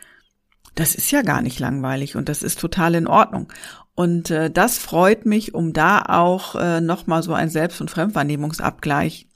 das 0.76 0.94
ist 0.94 1.10
ja 1.10 1.22
gar 1.22 1.42
nicht 1.42 1.60
langweilig 1.60 2.16
und 2.16 2.30
das 2.30 2.44
ist 2.44 2.60
total 2.60 2.96
in 2.96 3.08
Ordnung. 3.08 3.52
Und 3.96 4.30
äh, 4.30 4.52
das 4.52 4.78
freut 4.78 5.26
mich, 5.26 5.54
um 5.54 5.72
da 5.72 6.02
auch 6.02 6.56
äh, 6.56 6.82
nochmal 6.82 7.24
so 7.24 7.34
ein 7.34 7.50
Selbst- 7.50 7.80
und 7.80 7.90
Fremdwahrnehmungsabgleich 7.90 9.28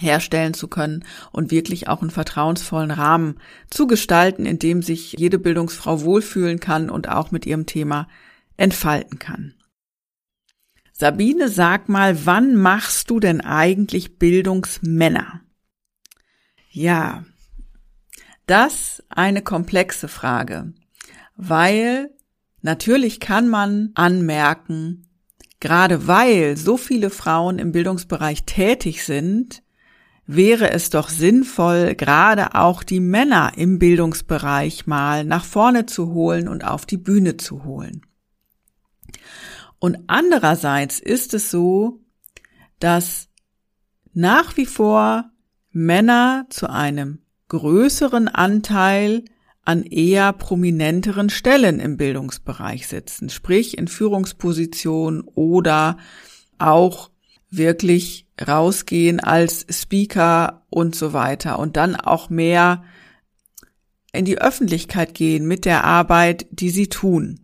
herstellen 0.00 0.54
zu 0.54 0.68
können 0.68 1.04
und 1.30 1.50
wirklich 1.50 1.88
auch 1.88 2.00
einen 2.00 2.10
vertrauensvollen 2.10 2.90
Rahmen 2.90 3.38
zu 3.70 3.86
gestalten, 3.86 4.46
in 4.46 4.58
dem 4.58 4.82
sich 4.82 5.12
jede 5.12 5.38
Bildungsfrau 5.38 6.02
wohlfühlen 6.02 6.58
kann 6.58 6.90
und 6.90 7.08
auch 7.08 7.30
mit 7.30 7.46
ihrem 7.46 7.66
Thema 7.66 8.08
entfalten 8.56 9.18
kann. 9.18 9.54
Sabine, 10.92 11.48
sag 11.48 11.88
mal, 11.88 12.24
wann 12.24 12.56
machst 12.56 13.10
du 13.10 13.20
denn 13.20 13.40
eigentlich 13.40 14.18
Bildungsmänner? 14.18 15.42
Ja, 16.70 17.24
das 18.46 19.02
eine 19.08 19.42
komplexe 19.42 20.08
Frage, 20.08 20.72
weil 21.36 22.13
natürlich 22.64 23.20
kann 23.20 23.48
man 23.48 23.90
anmerken, 23.94 25.06
gerade 25.60 26.06
weil 26.08 26.56
so 26.56 26.76
viele 26.76 27.10
Frauen 27.10 27.58
im 27.58 27.72
Bildungsbereich 27.72 28.44
tätig 28.44 29.04
sind, 29.04 29.62
wäre 30.26 30.70
es 30.70 30.90
doch 30.90 31.08
sinnvoll, 31.10 31.94
gerade 31.94 32.54
auch 32.54 32.82
die 32.82 33.00
Männer 33.00 33.52
im 33.56 33.78
Bildungsbereich 33.78 34.86
mal 34.86 35.24
nach 35.24 35.44
vorne 35.44 35.86
zu 35.86 36.12
holen 36.14 36.48
und 36.48 36.64
auf 36.64 36.86
die 36.86 36.96
Bühne 36.96 37.36
zu 37.36 37.64
holen. 37.64 38.02
Und 39.78 39.98
andererseits 40.06 40.98
ist 40.98 41.34
es 41.34 41.50
so, 41.50 42.00
dass 42.78 43.28
nach 44.14 44.56
wie 44.56 44.66
vor 44.66 45.30
Männer 45.70 46.46
zu 46.48 46.70
einem 46.70 47.18
größeren 47.48 48.28
Anteil 48.28 49.24
an 49.64 49.82
eher 49.82 50.32
prominenteren 50.32 51.30
Stellen 51.30 51.80
im 51.80 51.96
Bildungsbereich 51.96 52.86
sitzen, 52.86 53.30
sprich 53.30 53.78
in 53.78 53.88
Führungspositionen 53.88 55.22
oder 55.22 55.96
auch 56.58 57.10
wirklich 57.50 58.26
rausgehen 58.46 59.20
als 59.20 59.66
Speaker 59.70 60.66
und 60.70 60.94
so 60.94 61.12
weiter 61.12 61.58
und 61.58 61.76
dann 61.76 61.96
auch 61.96 62.28
mehr 62.28 62.84
in 64.12 64.24
die 64.24 64.38
Öffentlichkeit 64.38 65.14
gehen 65.14 65.46
mit 65.46 65.64
der 65.64 65.84
Arbeit, 65.84 66.46
die 66.50 66.70
sie 66.70 66.88
tun. 66.88 67.40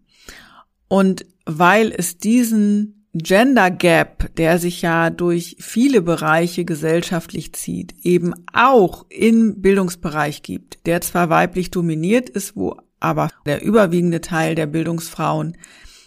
Und 0.88 1.24
weil 1.46 1.92
es 1.96 2.18
diesen 2.18 2.99
Gender 3.12 3.70
Gap, 3.70 4.34
der 4.36 4.58
sich 4.58 4.82
ja 4.82 5.10
durch 5.10 5.56
viele 5.58 6.00
Bereiche 6.00 6.64
gesellschaftlich 6.64 7.52
zieht, 7.54 7.94
eben 8.04 8.34
auch 8.52 9.04
im 9.08 9.60
Bildungsbereich 9.60 10.42
gibt, 10.42 10.86
der 10.86 11.00
zwar 11.00 11.28
weiblich 11.28 11.70
dominiert 11.70 12.28
ist, 12.28 12.54
wo 12.54 12.76
aber 13.00 13.30
der 13.46 13.62
überwiegende 13.62 14.20
Teil 14.20 14.54
der 14.54 14.66
Bildungsfrauen 14.66 15.56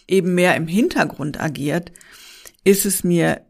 eben 0.08 0.34
mehr 0.34 0.56
im 0.56 0.66
Hintergrund 0.66 1.40
agiert, 1.40 1.92
ist 2.62 2.86
es 2.86 3.04
mir 3.04 3.42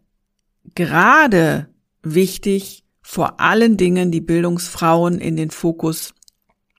gerade 0.74 1.68
wichtig, 2.02 2.84
vor 3.02 3.38
allen 3.40 3.76
Dingen 3.76 4.10
die 4.10 4.20
Bildungsfrauen 4.20 5.20
in 5.20 5.36
den 5.36 5.50
Fokus 5.50 6.14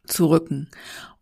zu 0.06 0.26
rücken. 0.26 0.70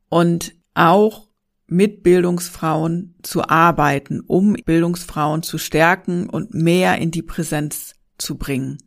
Und 0.10 0.56
auch 0.74 1.28
mit 1.68 2.04
Bildungsfrauen 2.04 3.16
zu 3.24 3.48
arbeiten, 3.48 4.22
um 4.22 4.54
Bildungsfrauen 4.54 5.44
zu 5.44 5.58
stärken 5.58 6.30
und 6.30 6.54
mehr 6.54 6.98
in 6.98 7.12
die 7.12 7.22
Präsenz 7.22 7.96
zu 8.18 8.38
bringen. 8.38 8.78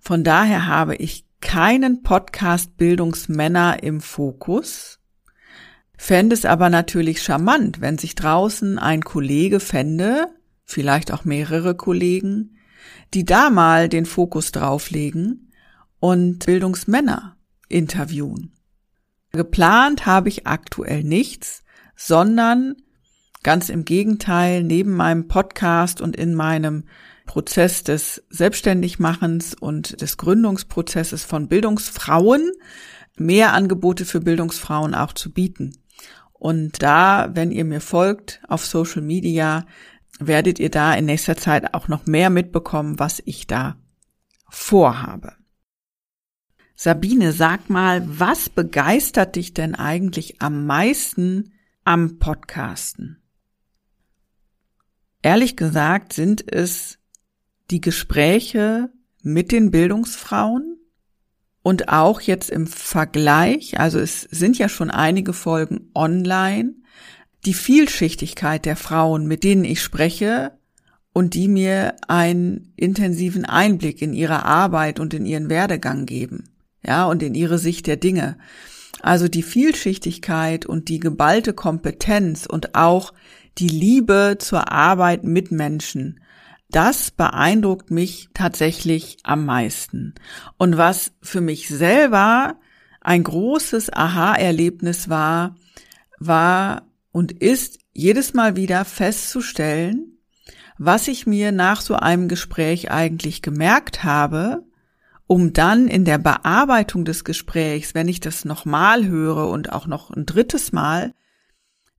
Von 0.00 0.24
daher 0.24 0.66
habe 0.66 0.96
ich 0.96 1.26
keinen 1.40 2.02
Podcast 2.02 2.76
Bildungsmänner 2.76 3.82
im 3.82 4.00
Fokus, 4.00 4.98
fände 5.96 6.34
es 6.34 6.44
aber 6.44 6.70
natürlich 6.70 7.22
charmant, 7.22 7.80
wenn 7.80 7.98
sich 7.98 8.14
draußen 8.14 8.78
ein 8.78 9.02
Kollege 9.02 9.60
fände, 9.60 10.28
vielleicht 10.64 11.12
auch 11.12 11.24
mehrere 11.24 11.74
Kollegen, 11.74 12.56
die 13.12 13.24
da 13.24 13.50
mal 13.50 13.88
den 13.88 14.06
Fokus 14.06 14.52
drauflegen 14.52 15.52
und 16.00 16.44
Bildungsmänner 16.46 17.36
interviewen. 17.68 18.52
Geplant 19.32 20.06
habe 20.06 20.28
ich 20.28 20.46
aktuell 20.46 21.02
nichts, 21.02 21.63
sondern 21.96 22.76
ganz 23.42 23.68
im 23.68 23.84
Gegenteil, 23.84 24.62
neben 24.62 24.92
meinem 24.92 25.28
Podcast 25.28 26.00
und 26.00 26.16
in 26.16 26.34
meinem 26.34 26.84
Prozess 27.26 27.84
des 27.84 28.22
Selbstständigmachens 28.30 29.54
und 29.54 30.00
des 30.00 30.16
Gründungsprozesses 30.16 31.24
von 31.24 31.48
Bildungsfrauen 31.48 32.52
mehr 33.16 33.52
Angebote 33.52 34.04
für 34.04 34.20
Bildungsfrauen 34.20 34.94
auch 34.94 35.12
zu 35.12 35.32
bieten. 35.32 35.78
Und 36.32 36.82
da, 36.82 37.30
wenn 37.34 37.50
ihr 37.50 37.64
mir 37.64 37.80
folgt 37.80 38.40
auf 38.48 38.66
Social 38.66 39.02
Media, 39.02 39.64
werdet 40.18 40.58
ihr 40.58 40.70
da 40.70 40.94
in 40.94 41.06
nächster 41.06 41.36
Zeit 41.36 41.74
auch 41.74 41.88
noch 41.88 42.06
mehr 42.06 42.30
mitbekommen, 42.30 42.98
was 42.98 43.22
ich 43.24 43.46
da 43.46 43.76
vorhabe. 44.50 45.32
Sabine, 46.76 47.32
sag 47.32 47.70
mal, 47.70 48.02
was 48.06 48.48
begeistert 48.48 49.36
dich 49.36 49.54
denn 49.54 49.74
eigentlich 49.74 50.42
am 50.42 50.66
meisten 50.66 51.53
am 51.84 52.18
Podcasten? 52.18 53.18
Ehrlich 55.22 55.56
gesagt 55.56 56.12
sind 56.12 56.50
es 56.52 56.98
die 57.70 57.80
Gespräche 57.80 58.90
mit 59.22 59.52
den 59.52 59.70
Bildungsfrauen 59.70 60.78
und 61.62 61.88
auch 61.88 62.20
jetzt 62.20 62.50
im 62.50 62.66
Vergleich, 62.66 63.80
also 63.80 63.98
es 63.98 64.22
sind 64.22 64.58
ja 64.58 64.68
schon 64.68 64.90
einige 64.90 65.32
Folgen 65.32 65.90
online, 65.94 66.74
die 67.46 67.54
Vielschichtigkeit 67.54 68.64
der 68.64 68.76
Frauen, 68.76 69.26
mit 69.26 69.44
denen 69.44 69.64
ich 69.64 69.82
spreche 69.82 70.52
und 71.12 71.34
die 71.34 71.48
mir 71.48 71.96
einen 72.08 72.72
intensiven 72.76 73.44
Einblick 73.44 74.02
in 74.02 74.12
ihre 74.12 74.44
Arbeit 74.44 75.00
und 75.00 75.14
in 75.14 75.24
ihren 75.24 75.48
Werdegang 75.48 76.06
geben, 76.06 76.44
ja, 76.82 77.06
und 77.06 77.22
in 77.22 77.34
ihre 77.34 77.58
Sicht 77.58 77.86
der 77.86 77.96
Dinge. 77.96 78.36
Also 79.00 79.28
die 79.28 79.42
Vielschichtigkeit 79.42 80.66
und 80.66 80.88
die 80.88 81.00
geballte 81.00 81.52
Kompetenz 81.52 82.46
und 82.46 82.74
auch 82.74 83.12
die 83.58 83.68
Liebe 83.68 84.36
zur 84.38 84.72
Arbeit 84.72 85.24
mit 85.24 85.52
Menschen, 85.52 86.20
das 86.70 87.10
beeindruckt 87.10 87.90
mich 87.90 88.30
tatsächlich 88.34 89.18
am 89.22 89.44
meisten. 89.46 90.14
Und 90.58 90.76
was 90.76 91.12
für 91.22 91.40
mich 91.40 91.68
selber 91.68 92.56
ein 93.00 93.22
großes 93.22 93.92
Aha-Erlebnis 93.92 95.08
war, 95.08 95.54
war 96.18 96.82
und 97.12 97.30
ist 97.30 97.78
jedes 97.92 98.34
Mal 98.34 98.56
wieder 98.56 98.84
festzustellen, 98.84 100.18
was 100.78 101.06
ich 101.06 101.26
mir 101.26 101.52
nach 101.52 101.80
so 101.80 101.94
einem 101.94 102.26
Gespräch 102.26 102.90
eigentlich 102.90 103.42
gemerkt 103.42 104.02
habe, 104.02 104.64
um 105.26 105.52
dann 105.52 105.88
in 105.88 106.04
der 106.04 106.18
Bearbeitung 106.18 107.04
des 107.04 107.24
Gesprächs, 107.24 107.94
wenn 107.94 108.08
ich 108.08 108.20
das 108.20 108.44
nochmal 108.44 109.06
höre 109.06 109.48
und 109.48 109.72
auch 109.72 109.86
noch 109.86 110.10
ein 110.10 110.26
drittes 110.26 110.72
Mal, 110.72 111.14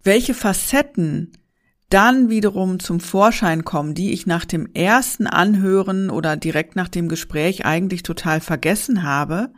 welche 0.03 0.33
Facetten 0.33 1.31
dann 1.89 2.29
wiederum 2.29 2.79
zum 2.79 2.99
Vorschein 2.99 3.63
kommen, 3.63 3.93
die 3.93 4.11
ich 4.11 4.25
nach 4.25 4.45
dem 4.45 4.67
ersten 4.73 5.27
Anhören 5.27 6.09
oder 6.09 6.35
direkt 6.35 6.75
nach 6.75 6.89
dem 6.89 7.07
Gespräch 7.07 7.65
eigentlich 7.65 8.03
total 8.03 8.41
vergessen 8.41 9.03
habe, 9.03 9.51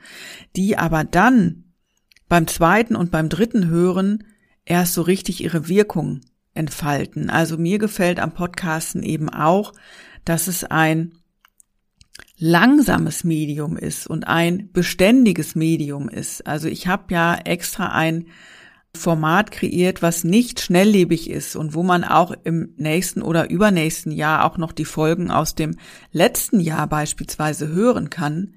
die 0.55 0.77
aber 0.77 1.03
dann 1.03 1.63
beim 2.27 2.47
zweiten 2.47 2.95
und 2.95 3.11
beim 3.11 3.29
dritten 3.29 3.67
Hören 3.67 4.23
erst 4.65 4.93
so 4.93 5.01
richtig 5.01 5.43
ihre 5.43 5.69
Wirkung 5.69 6.21
entfalten. 6.53 7.29
Also 7.29 7.57
mir 7.57 7.79
gefällt 7.79 8.19
am 8.19 8.33
Podcasten 8.33 9.03
eben 9.03 9.29
auch, 9.29 9.73
dass 10.25 10.47
es 10.47 10.65
ein 10.65 11.13
langsames 12.37 13.23
Medium 13.23 13.77
ist 13.77 14.07
und 14.07 14.27
ein 14.27 14.71
beständiges 14.71 15.55
Medium 15.55 16.07
ist. 16.07 16.45
Also 16.45 16.67
ich 16.67 16.87
habe 16.87 17.13
ja 17.13 17.35
extra 17.35 17.87
ein 17.89 18.27
Format 18.93 19.51
kreiert, 19.51 20.01
was 20.01 20.23
nicht 20.23 20.59
schnelllebig 20.59 21.29
ist 21.29 21.55
und 21.55 21.73
wo 21.73 21.83
man 21.83 22.03
auch 22.03 22.33
im 22.43 22.73
nächsten 22.77 23.21
oder 23.21 23.49
übernächsten 23.49 24.11
Jahr 24.11 24.45
auch 24.45 24.57
noch 24.57 24.71
die 24.71 24.85
Folgen 24.85 25.31
aus 25.31 25.55
dem 25.55 25.77
letzten 26.11 26.59
Jahr 26.59 26.87
beispielsweise 26.87 27.67
hören 27.69 28.09
kann, 28.09 28.55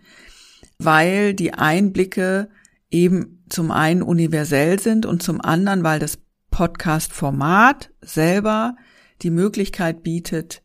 weil 0.79 1.35
die 1.35 1.55
Einblicke 1.55 2.49
eben 2.91 3.45
zum 3.49 3.71
einen 3.71 4.03
universell 4.03 4.79
sind 4.81 5.07
und 5.07 5.23
zum 5.23 5.41
anderen, 5.41 5.85
weil 5.85 5.99
das 5.99 6.19
Podcast-Format 6.51 7.91
selber 8.01 8.77
die 9.23 9.31
Möglichkeit 9.31 10.03
bietet, 10.03 10.63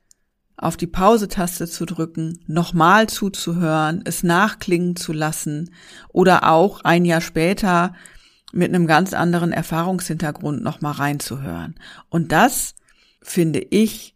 auf 0.58 0.78
die 0.78 0.88
Pause-Taste 0.88 1.68
zu 1.68 1.86
drücken, 1.86 2.40
nochmal 2.48 3.08
zuzuhören, 3.08 4.02
es 4.06 4.24
nachklingen 4.24 4.96
zu 4.96 5.12
lassen 5.12 5.72
oder 6.10 6.50
auch 6.50 6.82
ein 6.82 7.06
Jahr 7.06 7.22
später 7.22 7.94
mit 8.54 8.74
einem 8.74 8.88
ganz 8.88 9.14
anderen 9.14 9.52
Erfahrungshintergrund 9.52 10.64
nochmal 10.64 10.94
reinzuhören. 10.94 11.76
Und 12.10 12.32
das, 12.32 12.76
finde 13.22 13.60
ich, 13.60 14.16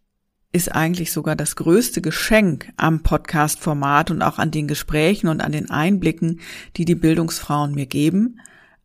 ist 0.52 0.74
eigentlich 0.74 1.12
sogar 1.12 1.36
das 1.36 1.56
größte 1.56 2.02
Geschenk 2.02 2.72
am 2.78 3.04
Podcast-Format 3.04 4.10
und 4.10 4.22
auch 4.22 4.40
an 4.40 4.50
den 4.50 4.68
Gesprächen 4.68 5.28
und 5.28 5.42
an 5.42 5.52
den 5.52 5.70
Einblicken, 5.70 6.40
die 6.76 6.86
die 6.86 6.96
Bildungsfrauen 6.96 7.76
mir 7.76 7.86
geben, 7.86 8.40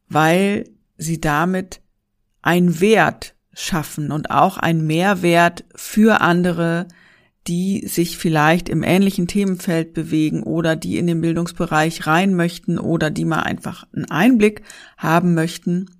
weil 0.08 0.68
sie 0.98 1.20
damit 1.20 1.80
einen 2.42 2.80
Wert 2.80 3.34
schaffen 3.54 4.10
und 4.10 4.30
auch 4.30 4.58
einen 4.58 4.86
Mehrwert 4.86 5.64
für 5.74 6.20
andere, 6.20 6.88
die 7.46 7.86
sich 7.86 8.16
vielleicht 8.16 8.68
im 8.68 8.82
ähnlichen 8.82 9.26
Themenfeld 9.26 9.92
bewegen 9.92 10.42
oder 10.42 10.76
die 10.76 10.96
in 10.98 11.06
den 11.06 11.20
Bildungsbereich 11.20 12.06
rein 12.06 12.34
möchten 12.34 12.78
oder 12.78 13.10
die 13.10 13.24
mal 13.24 13.40
einfach 13.40 13.86
einen 13.94 14.10
Einblick 14.10 14.62
haben 14.96 15.34
möchten 15.34 15.90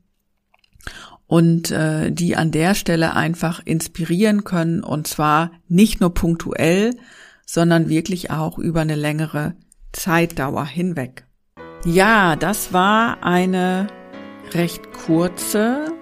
und 1.27 1.71
äh, 1.71 2.11
die 2.11 2.37
an 2.37 2.51
der 2.51 2.75
Stelle 2.75 3.15
einfach 3.15 3.61
inspirieren 3.65 4.45
können 4.45 4.83
und 4.83 5.07
zwar 5.07 5.51
nicht 5.69 6.01
nur 6.01 6.15
punktuell, 6.15 6.97
sondern 7.47 7.89
wirklich 7.89 8.31
auch 8.31 8.59
über 8.59 8.81
eine 8.81 8.97
längere 8.97 9.55
Zeitdauer 9.93 10.65
hinweg. 10.65 11.27
Ja, 11.85 12.37
das 12.37 12.73
war 12.73 13.23
eine 13.23 13.89
recht 14.53 14.93
kurze 14.93 15.93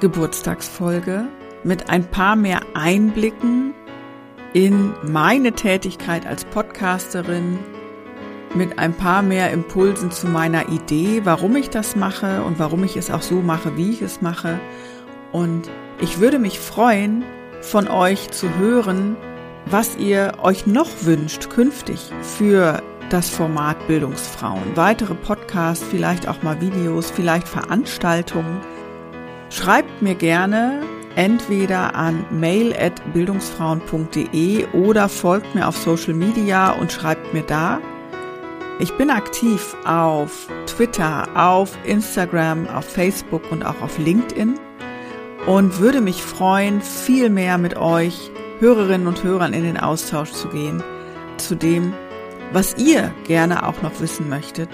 Geburtstagsfolge 0.00 1.26
mit 1.62 1.88
ein 1.90 2.10
paar 2.10 2.34
mehr 2.34 2.60
Einblicken 2.74 3.72
in 4.52 4.92
meine 5.02 5.52
Tätigkeit 5.52 6.26
als 6.26 6.44
Podcasterin, 6.44 7.58
mit 8.54 8.78
ein 8.78 8.92
paar 8.92 9.22
mehr 9.22 9.50
Impulsen 9.50 10.10
zu 10.10 10.26
meiner 10.26 10.68
Idee, 10.68 11.22
warum 11.24 11.56
ich 11.56 11.70
das 11.70 11.96
mache 11.96 12.42
und 12.42 12.58
warum 12.58 12.84
ich 12.84 12.96
es 12.96 13.10
auch 13.10 13.22
so 13.22 13.36
mache, 13.36 13.76
wie 13.76 13.90
ich 13.90 14.02
es 14.02 14.20
mache. 14.20 14.60
Und 15.32 15.70
ich 16.00 16.20
würde 16.20 16.38
mich 16.38 16.60
freuen, 16.60 17.24
von 17.62 17.88
euch 17.88 18.30
zu 18.30 18.54
hören, 18.58 19.16
was 19.66 19.96
ihr 19.96 20.34
euch 20.42 20.66
noch 20.66 20.88
wünscht 21.02 21.48
künftig 21.48 22.10
für 22.20 22.82
das 23.08 23.30
Format 23.30 23.86
Bildungsfrauen. 23.86 24.74
Weitere 24.74 25.14
Podcasts, 25.14 25.84
vielleicht 25.90 26.28
auch 26.28 26.42
mal 26.42 26.60
Videos, 26.60 27.10
vielleicht 27.10 27.48
Veranstaltungen. 27.48 28.60
Schreibt 29.50 30.02
mir 30.02 30.14
gerne 30.14 30.80
entweder 31.16 31.94
an 31.94 32.24
mail@bildungsfrauen.de 32.30 34.66
oder 34.72 35.08
folgt 35.08 35.54
mir 35.54 35.68
auf 35.68 35.76
Social 35.76 36.14
Media 36.14 36.72
und 36.72 36.90
schreibt 36.92 37.34
mir 37.34 37.42
da. 37.42 37.80
Ich 38.78 38.96
bin 38.96 39.10
aktiv 39.10 39.76
auf 39.84 40.48
Twitter, 40.66 41.28
auf 41.34 41.76
Instagram, 41.84 42.66
auf 42.68 42.86
Facebook 42.86 43.42
und 43.50 43.64
auch 43.64 43.80
auf 43.80 43.98
LinkedIn 43.98 44.58
und 45.46 45.78
würde 45.78 46.00
mich 46.00 46.22
freuen, 46.22 46.80
viel 46.80 47.30
mehr 47.30 47.58
mit 47.58 47.76
euch 47.76 48.30
Hörerinnen 48.60 49.06
und 49.06 49.22
Hörern 49.22 49.52
in 49.52 49.64
den 49.64 49.76
Austausch 49.76 50.32
zu 50.32 50.48
gehen, 50.48 50.82
zu 51.36 51.54
dem, 51.54 51.92
was 52.52 52.76
ihr 52.76 53.12
gerne 53.24 53.66
auch 53.66 53.82
noch 53.82 54.00
wissen 54.00 54.28
möchtet 54.28 54.68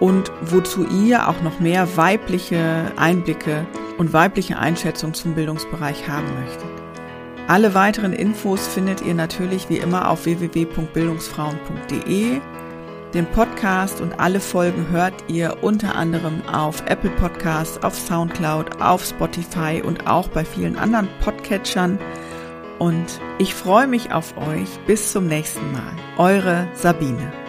und 0.00 0.32
wozu 0.42 0.86
ihr 1.04 1.28
auch 1.28 1.40
noch 1.42 1.60
mehr 1.60 1.96
weibliche 1.96 2.92
Einblicke 2.96 3.66
und 3.98 4.12
weibliche 4.12 4.58
Einschätzung 4.58 5.14
zum 5.14 5.34
Bildungsbereich 5.34 6.08
haben 6.08 6.28
möchtet. 6.40 6.86
Alle 7.48 7.74
weiteren 7.74 8.12
Infos 8.12 8.66
findet 8.66 9.02
ihr 9.02 9.14
natürlich 9.14 9.68
wie 9.68 9.78
immer 9.78 10.10
auf 10.10 10.24
www.bildungsfrauen.de. 10.24 12.40
Den 13.14 13.26
Podcast 13.26 14.00
und 14.00 14.18
alle 14.18 14.40
Folgen 14.40 14.88
hört 14.90 15.14
ihr 15.28 15.58
unter 15.62 15.94
anderem 15.94 16.42
auf 16.48 16.82
Apple 16.86 17.10
Podcasts, 17.10 17.80
auf 17.84 17.94
Soundcloud, 17.94 18.82
auf 18.82 19.04
Spotify 19.04 19.80
und 19.82 20.08
auch 20.08 20.26
bei 20.28 20.44
vielen 20.44 20.76
anderen 20.76 21.08
Podcatchern. 21.20 22.00
Und 22.78 23.22
ich 23.38 23.54
freue 23.54 23.86
mich 23.86 24.12
auf 24.12 24.36
euch. 24.36 24.68
Bis 24.86 25.12
zum 25.12 25.28
nächsten 25.28 25.72
Mal. 25.72 25.96
Eure 26.18 26.68
Sabine. 26.74 27.45